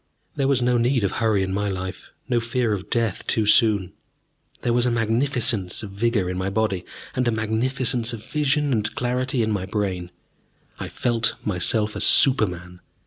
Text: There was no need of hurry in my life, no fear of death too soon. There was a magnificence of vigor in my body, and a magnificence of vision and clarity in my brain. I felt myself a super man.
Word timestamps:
There 0.35 0.47
was 0.47 0.63
no 0.63 0.79
need 0.79 1.03
of 1.03 1.11
hurry 1.11 1.43
in 1.43 1.53
my 1.53 1.69
life, 1.69 2.09
no 2.27 2.39
fear 2.39 2.73
of 2.73 2.89
death 2.89 3.27
too 3.27 3.45
soon. 3.45 3.93
There 4.63 4.73
was 4.73 4.87
a 4.87 4.89
magnificence 4.89 5.83
of 5.83 5.91
vigor 5.91 6.27
in 6.27 6.39
my 6.39 6.49
body, 6.49 6.85
and 7.13 7.27
a 7.27 7.31
magnificence 7.31 8.11
of 8.11 8.25
vision 8.25 8.73
and 8.73 8.95
clarity 8.95 9.43
in 9.43 9.51
my 9.51 9.67
brain. 9.67 10.09
I 10.79 10.87
felt 10.89 11.35
myself 11.45 11.95
a 11.95 12.01
super 12.01 12.47
man. 12.47 12.79